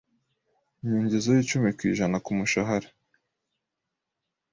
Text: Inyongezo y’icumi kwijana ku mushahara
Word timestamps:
Inyongezo 0.81 1.27
y’icumi 1.31 1.69
kwijana 1.77 2.17
ku 2.25 2.31
mushahara 2.37 2.87